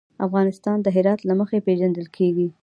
[0.27, 2.47] افغانستان د هرات له مخې پېژندل کېږي.